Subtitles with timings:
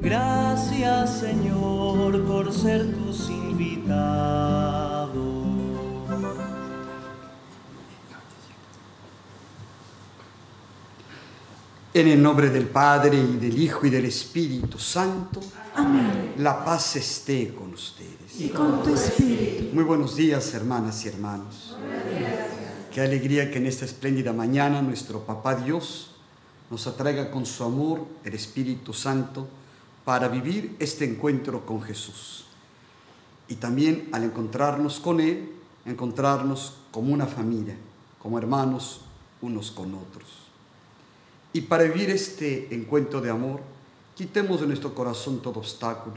[0.00, 5.20] Gracias Señor por ser tus invitados.
[11.92, 15.40] En el nombre del Padre y del Hijo y del Espíritu Santo.
[15.74, 16.19] Amén.
[16.40, 18.40] La paz esté con ustedes.
[18.40, 19.74] Y con tu espíritu.
[19.74, 21.76] Muy buenos días, hermanas y hermanos.
[22.94, 26.12] Qué alegría que en esta espléndida mañana nuestro Papá Dios
[26.70, 29.48] nos atraiga con su amor el Espíritu Santo
[30.06, 32.46] para vivir este encuentro con Jesús.
[33.48, 35.52] Y también al encontrarnos con Él,
[35.84, 37.76] encontrarnos como una familia,
[38.18, 39.02] como hermanos
[39.42, 40.30] unos con otros.
[41.52, 43.60] Y para vivir este encuentro de amor,
[44.20, 46.16] quitemos de nuestro corazón todo obstáculo,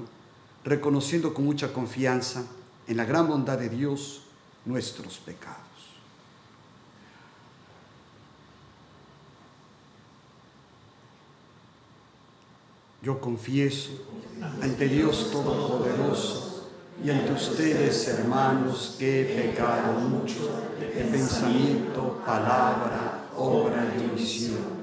[0.65, 2.43] reconociendo con mucha confianza
[2.85, 4.23] en la gran bondad de Dios
[4.65, 5.57] nuestros pecados.
[13.01, 13.91] Yo confieso
[14.61, 16.67] ante Dios Todopoderoso
[17.01, 24.82] y ante ustedes, hermanos, que he pecado mucho de pensamiento, palabra, obra y omisión,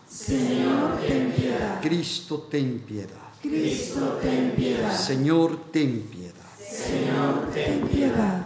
[0.11, 1.81] Señor, ten piedad.
[1.81, 3.31] Cristo, ten piedad.
[3.41, 4.93] Cristo, ten piedad.
[4.93, 6.33] Señor, ten piedad.
[6.59, 8.45] Señor, ten piedad.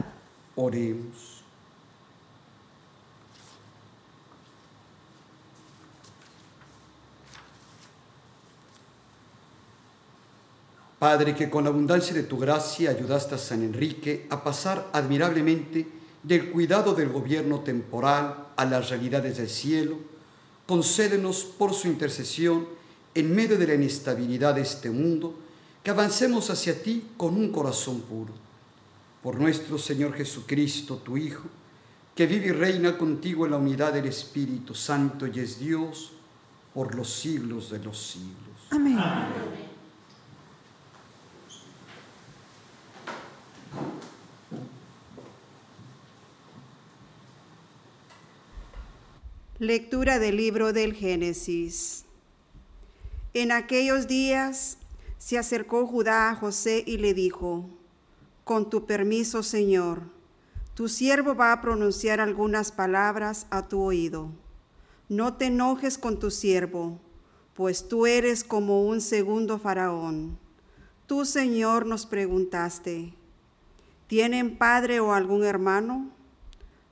[0.56, 1.42] Oremos.
[11.00, 15.88] Padre, que con la abundancia de tu gracia ayudaste a San Enrique a pasar admirablemente
[16.22, 20.15] del cuidado del gobierno temporal a las realidades del cielo,
[20.66, 22.68] concédenos por su intercesión,
[23.14, 25.36] en medio de la inestabilidad de este mundo,
[25.84, 28.34] que avancemos hacia ti con un corazón puro.
[29.22, 31.44] Por nuestro Señor Jesucristo, tu Hijo,
[32.16, 36.12] que vive y reina contigo en la unidad del Espíritu Santo y es Dios
[36.74, 38.36] por los siglos de los siglos.
[38.72, 38.98] Amén.
[49.60, 52.04] Lectura del libro del Génesis.
[53.34, 54.78] En aquellos días
[55.18, 57.70] se acercó Judá a José y le dijo,
[58.44, 60.02] con tu permiso, Señor,
[60.74, 64.28] tu siervo va a pronunciar algunas palabras a tu oído.
[65.08, 67.00] No te enojes con tu siervo,
[67.54, 70.38] pues tú eres como un segundo faraón.
[71.08, 73.14] Tú, Señor, nos preguntaste,
[74.08, 76.10] ¿tienen padre o algún hermano?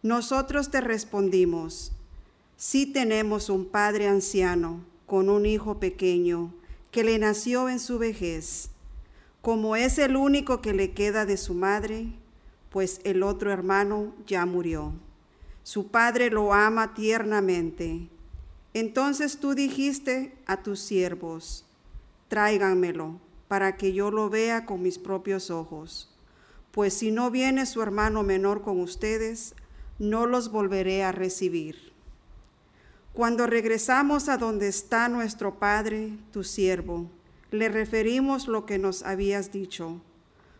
[0.01, 1.91] Nosotros te respondimos,
[2.65, 6.53] Sí tenemos un padre anciano con un hijo pequeño
[6.91, 8.69] que le nació en su vejez.
[9.41, 12.13] Como es el único que le queda de su madre,
[12.69, 14.93] pues el otro hermano ya murió.
[15.63, 18.07] Su padre lo ama tiernamente.
[18.73, 21.65] Entonces tú dijiste a tus siervos,
[22.29, 23.19] tráiganmelo
[23.49, 26.15] para que yo lo vea con mis propios ojos.
[26.71, 29.53] Pues si no viene su hermano menor con ustedes,
[29.99, 31.92] no los volveré a recibir.
[33.13, 37.11] Cuando regresamos a donde está nuestro Padre, tu siervo,
[37.51, 40.01] le referimos lo que nos habías dicho.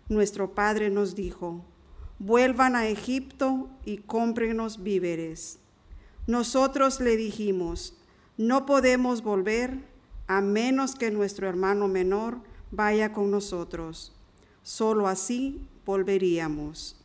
[0.10, 1.66] nuestro padre nos dijo,
[2.20, 5.58] vuelvan a Egipto y cómprenos víveres.
[6.28, 7.98] Nosotros le dijimos,
[8.38, 9.80] no podemos volver
[10.28, 12.38] a menos que nuestro hermano menor
[12.70, 14.14] vaya con nosotros.
[14.62, 17.02] Solo así volveríamos,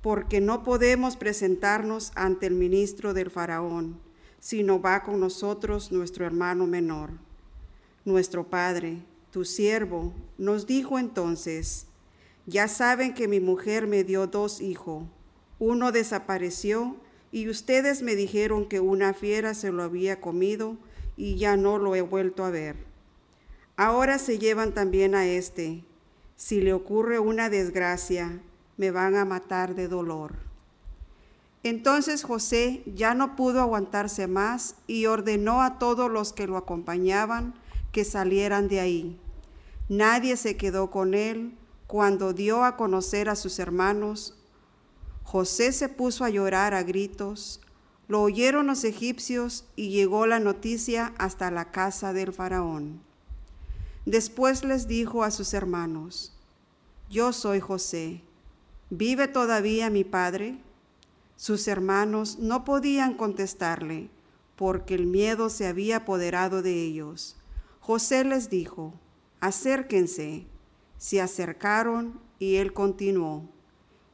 [0.00, 4.05] porque no podemos presentarnos ante el ministro del faraón,
[4.46, 7.10] sino va con nosotros nuestro hermano menor.
[8.04, 8.98] Nuestro padre,
[9.32, 11.86] tu siervo, nos dijo entonces,
[12.46, 15.02] ya saben que mi mujer me dio dos hijos,
[15.58, 16.94] uno desapareció
[17.32, 20.76] y ustedes me dijeron que una fiera se lo había comido
[21.16, 22.76] y ya no lo he vuelto a ver.
[23.76, 25.82] Ahora se llevan también a este.
[26.36, 28.40] Si le ocurre una desgracia,
[28.76, 30.45] me van a matar de dolor.
[31.68, 37.54] Entonces José ya no pudo aguantarse más y ordenó a todos los que lo acompañaban
[37.90, 39.18] que salieran de ahí.
[39.88, 41.58] Nadie se quedó con él
[41.88, 44.38] cuando dio a conocer a sus hermanos.
[45.24, 47.60] José se puso a llorar a gritos.
[48.06, 53.00] Lo oyeron los egipcios y llegó la noticia hasta la casa del faraón.
[54.04, 56.32] Después les dijo a sus hermanos,
[57.10, 58.22] yo soy José,
[58.88, 60.60] ¿vive todavía mi padre?
[61.36, 64.10] Sus hermanos no podían contestarle
[64.56, 67.36] porque el miedo se había apoderado de ellos.
[67.80, 68.94] José les dijo,
[69.40, 70.46] acérquense.
[70.98, 73.50] Se acercaron y él continuó,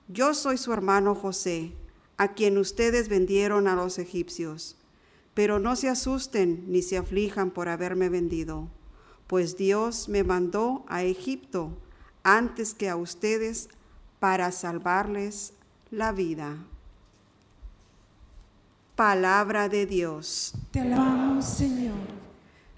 [0.08, 1.72] yo soy su hermano José,
[2.16, 4.76] a quien ustedes vendieron a los egipcios,
[5.32, 8.68] pero no se asusten ni se aflijan por haberme vendido,
[9.26, 11.78] pues Dios me mandó a Egipto
[12.22, 13.68] antes que a ustedes
[14.18, 15.54] para salvarles
[15.90, 16.58] la vida.
[19.02, 20.54] Palabra de Dios.
[20.70, 21.96] Te alabamos, Señor.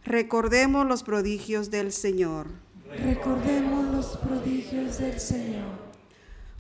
[0.06, 2.46] Recordemos los prodigios del Señor.
[2.88, 5.66] Recordemos los prodigios del Señor.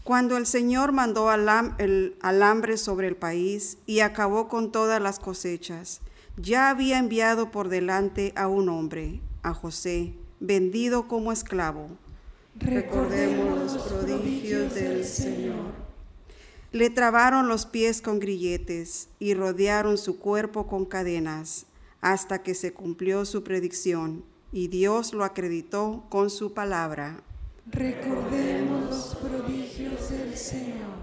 [0.02, 5.18] Cuando el Señor mandó alam el alambre sobre el país y acabó con todas las
[5.18, 6.02] cosechas,
[6.36, 11.88] ya había enviado por delante a un hombre, a José, vendido como esclavo.
[12.56, 15.83] Recordemos los prodigios del Señor.
[16.74, 21.66] Le trabaron los pies con grilletes y rodearon su cuerpo con cadenas,
[22.00, 27.22] hasta que se cumplió su predicción, y Dios lo acreditó con su palabra.
[27.70, 30.96] Recordemos los prodigios del Señor.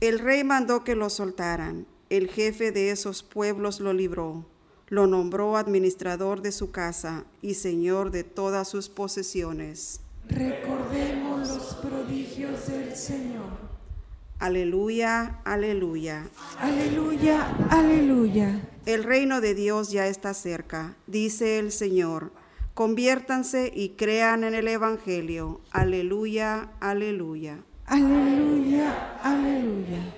[0.00, 1.86] El rey mandó que lo soltaran.
[2.08, 4.44] El jefe de esos pueblos lo libró.
[4.88, 10.00] Lo nombró administrador de su casa y señor de todas sus posesiones.
[10.28, 13.69] Recordemos los prodigios del Señor.
[14.40, 16.26] Aleluya, aleluya.
[16.58, 18.58] Aleluya, aleluya.
[18.86, 22.32] El reino de Dios ya está cerca, dice el Señor.
[22.72, 25.60] Conviértanse y crean en el Evangelio.
[25.72, 27.58] Aleluya, aleluya.
[27.84, 30.14] Aleluya, aleluya.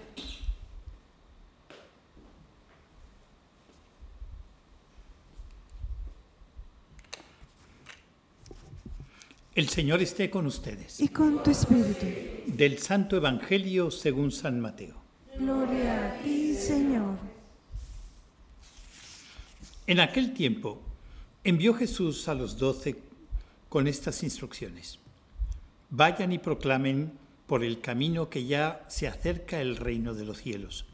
[9.55, 10.99] El Señor esté con ustedes.
[10.99, 12.07] Y con tu espíritu.
[12.47, 14.95] Del Santo Evangelio según San Mateo.
[15.37, 17.19] Gloria a ti, Señor.
[19.87, 20.81] En aquel tiempo
[21.45, 22.99] envió Jesús a los doce
[23.69, 24.99] con estas instrucciones.
[25.91, 27.13] Vayan y proclamen
[27.47, 30.87] por el camino que ya se acerca el reino de los cielos.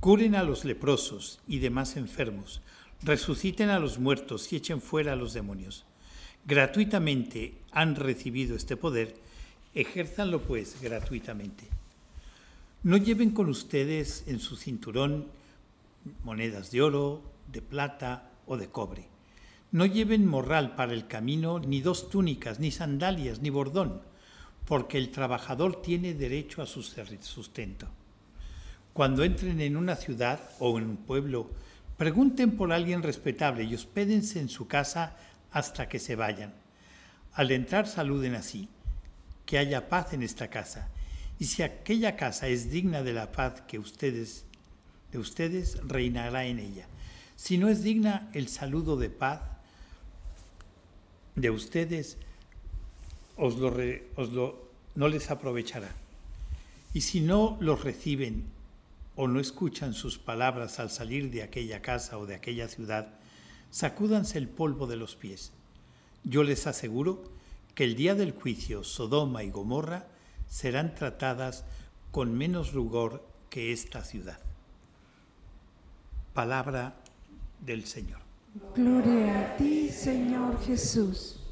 [0.00, 2.62] Curen a los leprosos y demás enfermos,
[3.02, 5.84] resuciten a los muertos y echen fuera a los demonios.
[6.46, 9.14] Gratuitamente han recibido este poder,
[9.74, 11.64] ejérzanlo pues gratuitamente.
[12.82, 15.28] No lleven con ustedes en su cinturón
[16.22, 19.08] monedas de oro, de plata o de cobre.
[19.72, 24.02] No lleven morral para el camino, ni dos túnicas, ni sandalias, ni bordón,
[24.66, 27.88] porque el trabajador tiene derecho a su sustento.
[28.92, 31.50] Cuando entren en una ciudad o en un pueblo,
[31.96, 35.16] pregunten por alguien respetable y hospédense en su casa
[35.54, 36.52] hasta que se vayan.
[37.32, 38.68] Al entrar saluden así,
[39.46, 40.88] que haya paz en esta casa.
[41.38, 44.44] Y si aquella casa es digna de la paz que ustedes
[45.14, 46.88] de ustedes reinará en ella.
[47.36, 49.42] Si no es digna el saludo de paz
[51.36, 52.18] de ustedes,
[53.36, 53.72] os lo,
[54.16, 55.88] os lo no les aprovechará.
[56.94, 58.46] Y si no los reciben
[59.14, 63.14] o no escuchan sus palabras al salir de aquella casa o de aquella ciudad,
[63.74, 65.50] sacúdanse el polvo de los pies.
[66.22, 67.24] Yo les aseguro
[67.74, 70.06] que el día del juicio Sodoma y Gomorra
[70.48, 71.64] serán tratadas
[72.12, 74.38] con menos rugor que esta ciudad.
[76.34, 76.94] Palabra
[77.66, 78.20] del Señor.
[78.76, 81.43] Gloria a ti, Señor Jesús.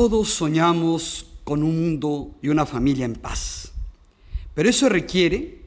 [0.00, 3.70] Todos soñamos con un mundo y una familia en paz,
[4.54, 5.60] pero eso requiere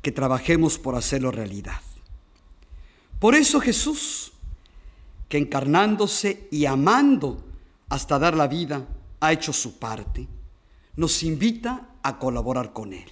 [0.00, 1.80] que trabajemos por hacerlo realidad.
[3.18, 4.30] Por eso Jesús,
[5.28, 7.42] que encarnándose y amando
[7.88, 8.86] hasta dar la vida,
[9.18, 10.28] ha hecho su parte,
[10.94, 13.10] nos invita a colaborar con Él.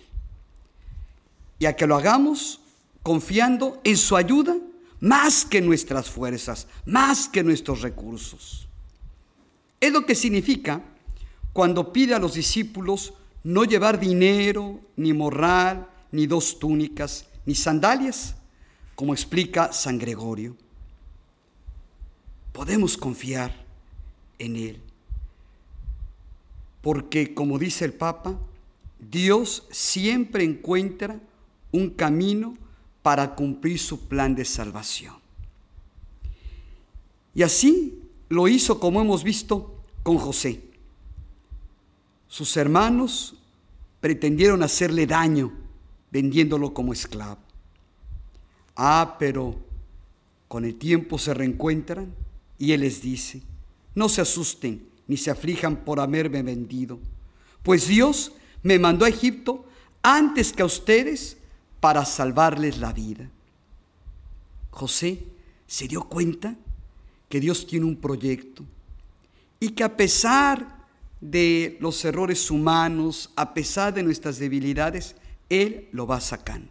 [1.58, 2.60] Y a que lo hagamos
[3.02, 4.56] confiando en su ayuda
[5.00, 8.67] más que nuestras fuerzas, más que nuestros recursos.
[9.80, 10.82] Es lo que significa
[11.52, 18.34] cuando pide a los discípulos no llevar dinero, ni morral, ni dos túnicas, ni sandalias,
[18.94, 20.56] como explica San Gregorio.
[22.52, 23.54] Podemos confiar
[24.38, 24.80] en Él,
[26.80, 28.38] porque como dice el Papa,
[28.98, 31.20] Dios siempre encuentra
[31.70, 32.56] un camino
[33.02, 35.14] para cumplir su plan de salvación.
[37.34, 40.62] Y así lo hizo, como hemos visto, con José.
[42.28, 43.34] Sus hermanos
[44.00, 45.52] pretendieron hacerle daño
[46.10, 47.38] vendiéndolo como esclavo.
[48.76, 49.56] Ah, pero
[50.46, 52.14] con el tiempo se reencuentran
[52.58, 53.42] y él les dice,
[53.94, 56.98] no se asusten ni se aflijan por haberme vendido,
[57.62, 58.32] pues Dios
[58.62, 59.64] me mandó a Egipto
[60.02, 61.38] antes que a ustedes
[61.80, 63.28] para salvarles la vida.
[64.70, 65.24] José
[65.66, 66.56] se dio cuenta
[67.28, 68.64] que Dios tiene un proyecto
[69.60, 70.86] y que a pesar
[71.20, 75.16] de los errores humanos, a pesar de nuestras debilidades,
[75.48, 76.70] Él lo va sacando.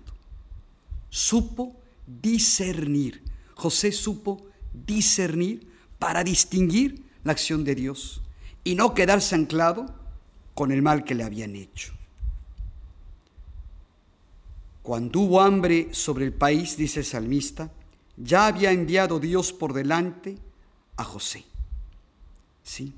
[1.09, 3.23] Supo discernir.
[3.55, 5.67] José supo discernir
[5.99, 8.21] para distinguir la acción de Dios
[8.63, 9.93] y no quedarse anclado
[10.53, 11.93] con el mal que le habían hecho.
[14.81, 17.69] Cuando hubo hambre sobre el país, dice el salmista,
[18.15, 20.37] ya había enviado Dios por delante
[20.97, 21.45] a José.
[22.63, 22.93] Sí,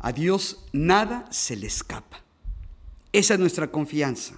[0.00, 2.20] a Dios nada se le escapa.
[3.12, 4.34] Esa es nuestra confianza.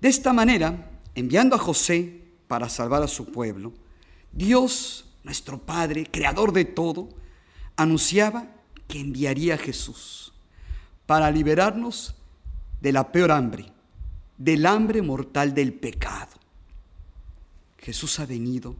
[0.00, 3.72] De esta manera, enviando a José para salvar a su pueblo,
[4.32, 7.08] Dios, nuestro Padre, creador de todo,
[7.76, 8.46] anunciaba
[8.86, 10.32] que enviaría a Jesús
[11.06, 12.14] para liberarnos
[12.80, 13.72] de la peor hambre,
[14.36, 16.32] del hambre mortal del pecado.
[17.78, 18.76] Jesús ha venido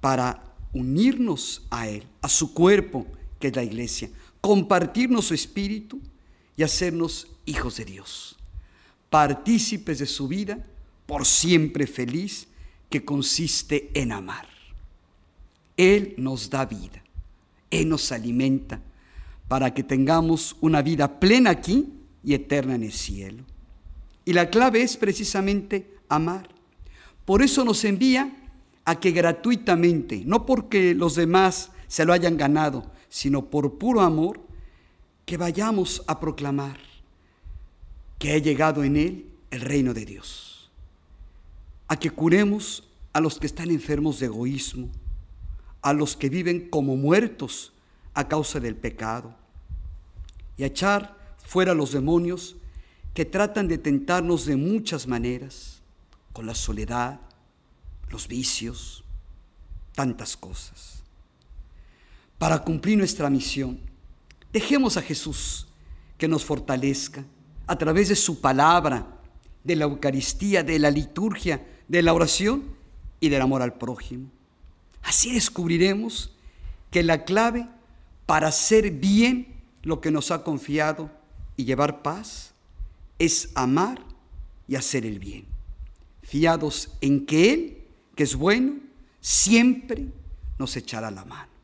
[0.00, 3.06] para unirnos a Él, a su cuerpo,
[3.38, 6.00] que es la iglesia, compartirnos su espíritu
[6.56, 8.36] y hacernos hijos de Dios,
[9.08, 10.66] partícipes de su vida
[11.06, 12.48] por siempre feliz,
[12.90, 14.46] que consiste en amar.
[15.76, 17.02] Él nos da vida,
[17.70, 18.80] Él nos alimenta
[19.48, 21.88] para que tengamos una vida plena aquí
[22.22, 23.44] y eterna en el cielo.
[24.24, 26.48] Y la clave es precisamente amar.
[27.24, 28.43] Por eso nos envía
[28.84, 34.40] a que gratuitamente, no porque los demás se lo hayan ganado, sino por puro amor,
[35.24, 36.78] que vayamos a proclamar
[38.18, 40.70] que ha llegado en Él el reino de Dios.
[41.88, 44.88] A que curemos a los que están enfermos de egoísmo,
[45.82, 47.72] a los que viven como muertos
[48.14, 49.34] a causa del pecado,
[50.56, 52.56] y a echar fuera los demonios
[53.12, 55.82] que tratan de tentarnos de muchas maneras,
[56.32, 57.20] con la soledad,
[58.10, 59.04] los vicios,
[59.94, 61.02] tantas cosas.
[62.38, 63.80] Para cumplir nuestra misión,
[64.52, 65.66] dejemos a Jesús
[66.18, 67.24] que nos fortalezca
[67.66, 69.06] a través de su palabra,
[69.62, 72.64] de la Eucaristía, de la liturgia, de la oración
[73.20, 74.28] y del amor al prójimo.
[75.02, 76.32] Así descubriremos
[76.90, 77.66] que la clave
[78.26, 81.10] para hacer bien lo que nos ha confiado
[81.56, 82.52] y llevar paz
[83.18, 84.00] es amar
[84.66, 85.46] y hacer el bien,
[86.22, 87.83] fiados en que Él,
[88.14, 88.74] que es bueno,
[89.20, 90.06] siempre
[90.58, 91.54] nos echará la mano.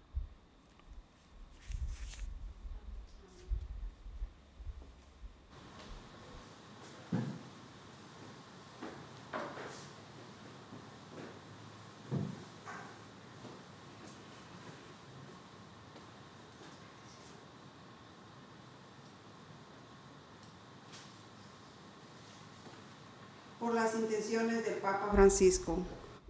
[23.58, 25.78] por las intenciones del Papa Francisco,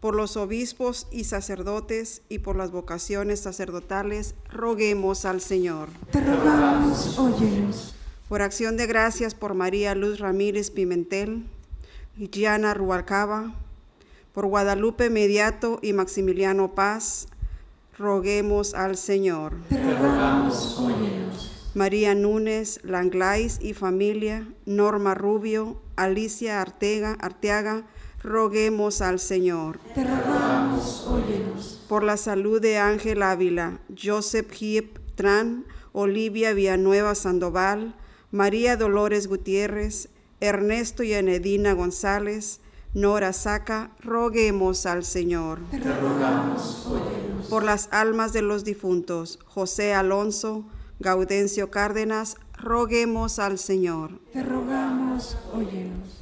[0.00, 5.88] por los obispos y sacerdotes y por las vocaciones sacerdotales, roguemos al Señor.
[6.11, 7.95] Te rogamos, óyenos.
[8.28, 11.45] Por acción de gracias por María Luz Ramírez Pimentel
[12.16, 13.54] Gianna Rubalcaba,
[14.35, 17.28] por Guadalupe Mediato y Maximiliano Paz,
[17.99, 19.54] roguemos al Señor.
[19.69, 21.71] Te rogamos, óyenos.
[21.75, 27.87] María Núñez Langlais y familia, Norma Rubio, Alicia Artega, Arteaga,
[28.23, 29.79] roguemos al Señor.
[29.95, 31.85] Te rogamos, óyenos.
[31.89, 37.97] Por la salud de Ángel Ávila, Joseph Hiep Tran, Olivia Villanueva Sandoval,
[38.31, 40.09] María Dolores Gutiérrez,
[40.41, 42.61] Ernesto y Anedina González,
[42.95, 45.61] Nora Saca, roguemos al Señor.
[45.71, 47.47] Te rogamos, óyenos.
[47.49, 50.65] Por las almas de los difuntos, José Alonso,
[50.99, 54.21] Gaudencio Cárdenas, roguemos al Señor.
[54.33, 56.20] Te rogamos, óyenos.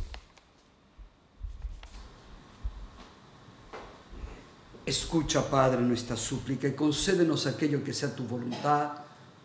[4.88, 8.92] Escucha, Padre, nuestra súplica y concédenos aquello que sea tu voluntad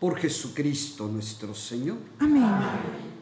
[0.00, 1.98] por Jesucristo nuestro Señor.
[2.18, 3.13] Amén.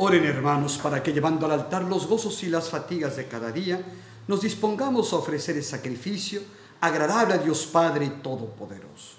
[0.00, 3.82] Oren, hermanos, para que llevando al altar los gozos y las fatigas de cada día,
[4.28, 6.40] nos dispongamos a ofrecer el sacrificio
[6.80, 9.16] agradable a Dios Padre Todopoderoso.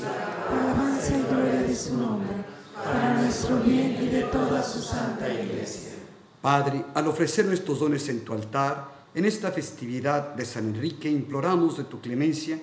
[0.00, 2.36] Para alabanza y gloria de su nombre,
[2.76, 5.94] para nuestro bien y de toda su santa iglesia.
[6.40, 11.78] Padre, al ofrecer nuestros dones en tu altar, en esta festividad de San Enrique, imploramos
[11.78, 12.60] de tu clemencia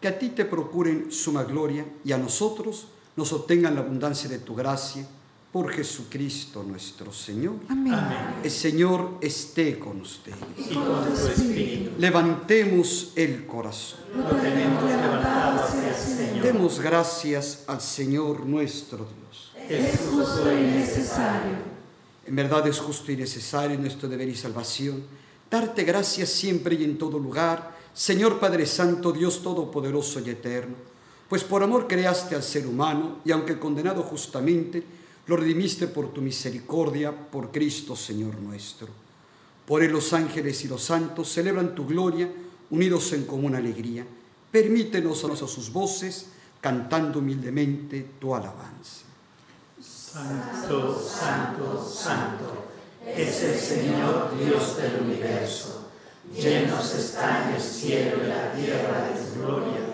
[0.00, 4.38] que a ti te procuren suma gloria y a nosotros nos obtengan la abundancia de
[4.38, 5.06] tu gracia
[5.52, 7.54] por Jesucristo nuestro Señor.
[7.68, 7.94] Amén.
[8.42, 10.38] El Señor esté con ustedes.
[10.58, 11.92] Y con tu espíritu.
[11.98, 14.00] Levantemos el corazón.
[14.16, 16.44] Lo tenemos levantado hacia el Señor.
[16.44, 19.52] Demos gracias al Señor nuestro Dios.
[19.68, 21.74] Es justo y necesario.
[22.26, 25.04] En verdad es justo y necesario nuestro deber y salvación
[25.54, 30.74] darte gracias siempre y en todo lugar, Señor Padre Santo, Dios Todopoderoso y Eterno,
[31.28, 34.82] pues por amor creaste al ser humano y aunque condenado justamente,
[35.26, 38.88] lo redimiste por tu misericordia, por Cristo Señor nuestro.
[39.66, 42.30] Por él los ángeles y los santos celebran tu gloria,
[42.70, 44.06] unidos en común alegría.
[44.50, 46.26] Permítenos a sus voces,
[46.60, 49.04] cantando humildemente tu alabanza.
[49.80, 52.66] Santo, santo, santo,
[53.06, 55.88] es el Señor Dios del universo.
[56.34, 59.93] Llenos están el cielo y la tierra de gloria.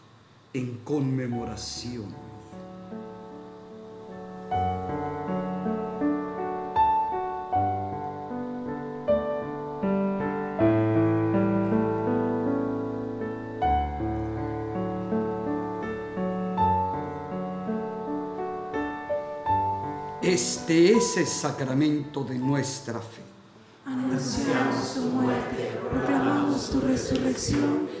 [0.53, 2.31] en conmemoración.
[20.21, 23.21] Este es el sacramento de nuestra fe.
[23.85, 28.00] Anunciamos tu muerte, proclamamos tu resurrección.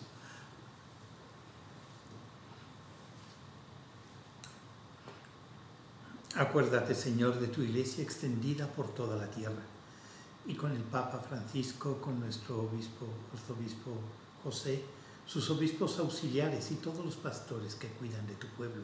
[6.35, 9.61] Acuérdate, Señor, de tu iglesia extendida por toda la tierra
[10.47, 13.91] y con el Papa Francisco, con nuestro obispo, arzobispo
[14.43, 14.81] José,
[15.25, 18.83] sus obispos auxiliares y todos los pastores que cuidan de tu pueblo.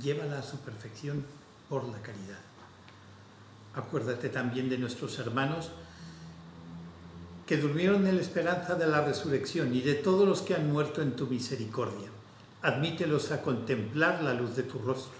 [0.00, 1.24] Llévala a su perfección
[1.68, 2.38] por la caridad.
[3.74, 5.70] Acuérdate también de nuestros hermanos
[7.46, 11.02] que durmieron en la esperanza de la resurrección y de todos los que han muerto
[11.02, 12.08] en tu misericordia.
[12.62, 15.19] Admítelos a contemplar la luz de tu rostro.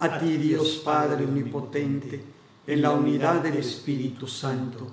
[0.00, 2.24] a ti Dios Padre Omnipotente,
[2.66, 4.86] en la unidad del Espíritu Santo,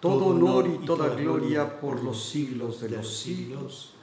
[0.00, 3.94] todo honor y toda gloria por los siglos de los siglos.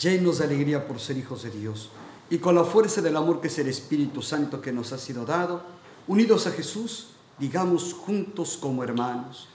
[0.00, 1.88] Llenos de alegría por ser hijos de Dios
[2.30, 5.24] y con la fuerza del amor que es el Espíritu Santo que nos ha sido
[5.24, 5.62] dado,
[6.06, 9.48] unidos a Jesús, digamos juntos como hermanos,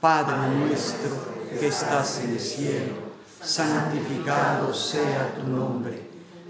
[0.00, 1.10] Padre nuestro
[1.58, 2.94] que estás en el cielo,
[3.42, 6.08] santificado sea tu nombre,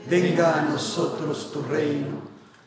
[0.08, 2.30] venga a nosotros tu reino,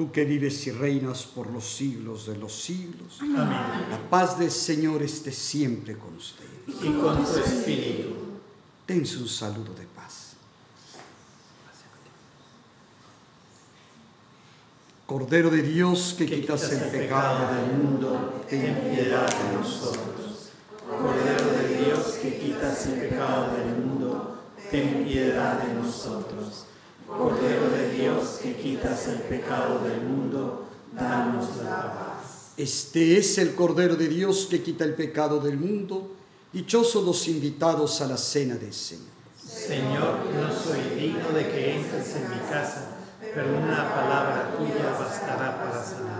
[0.00, 3.18] Tú que vives y reinas por los siglos de los siglos.
[3.34, 6.50] La paz del Señor esté siempre con ustedes.
[6.82, 8.14] Y con tu espíritu.
[8.86, 10.36] Dense un saludo de paz.
[15.04, 20.48] Cordero de Dios que, quitas el pecado del mundo, ten piedad de nosotros.
[20.88, 26.69] Cordero de Dios que quitas el pecado del mundo, ten piedad de nosotros.
[27.16, 32.52] Cordero de Dios que quitas el pecado del mundo, danos la paz.
[32.56, 36.12] Este es el Cordero de Dios que quita el pecado del mundo.
[36.52, 39.06] Dichosos los invitados a la cena del Señor.
[39.36, 42.96] Señor, no soy digno de que entres en mi casa,
[43.34, 46.19] pero una palabra tuya bastará para sanarme.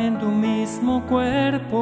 [0.00, 1.80] en tu mismo cuerpo.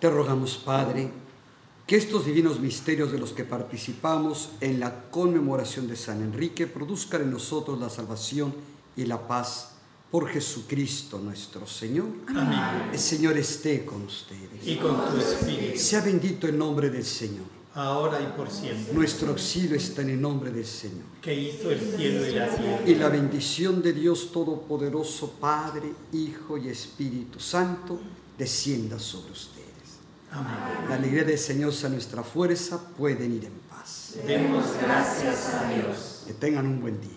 [0.00, 1.10] Te rogamos, Padre,
[1.86, 7.22] que estos divinos misterios de los que participamos en la conmemoración de San Enrique produzcan
[7.22, 8.54] en nosotros la salvación
[8.96, 9.72] y la paz
[10.10, 12.06] por Jesucristo nuestro Señor.
[12.28, 12.90] Amén.
[12.92, 14.66] El Señor esté con ustedes.
[14.66, 17.44] Y con tu espíritu, Sea bendito el nombre del Señor.
[17.74, 21.04] ahora y por siempre, Nuestro auxilio está en el nombre del Señor.
[21.20, 22.82] que hizo el cielo y la tierra.
[22.86, 27.98] Y la bendición de Dios Todopoderoso, Padre, Hijo y Espíritu Santo,
[28.38, 29.57] descienda sobre ustedes.
[30.32, 30.88] Amén.
[30.88, 34.16] La alegría del Señor sea nuestra fuerza, pueden ir en paz.
[34.26, 36.24] Demos gracias a Dios.
[36.26, 37.10] Que tengan un buen día.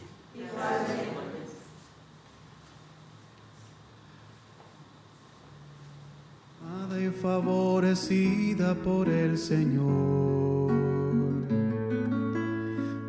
[6.63, 10.71] Amada y favorecida por el Señor,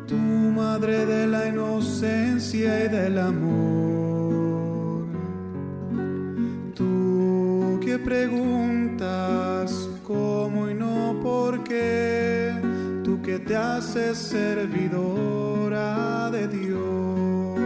[0.07, 5.05] tu madre de la inocencia y del amor,
[6.75, 8.72] tú que preguntas
[11.73, 12.53] qué,
[13.03, 15.89] tú que te haces servidora
[16.31, 17.59] de Dios.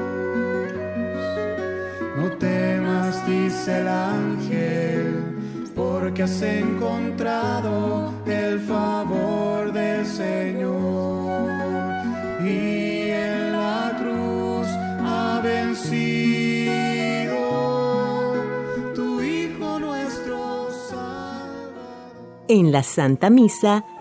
[2.17, 5.35] No temas, dice el ángel,
[5.75, 11.51] porque has encontrado el favor del Señor.
[12.43, 14.67] Y en la cruz
[15.13, 17.39] ha vencido
[18.95, 20.37] tu Hijo nuestro.
[22.49, 23.83] En la Santa Misa